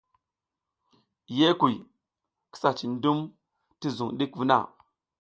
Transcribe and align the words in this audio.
Ye 1.37 1.47
kuy, 1.59 1.75
kisa 2.51 2.69
cin 2.77 2.93
dum 3.03 3.19
ti 3.79 3.87
zung 3.97 4.13
ɗik 4.17 4.31
vuna. 4.37 4.57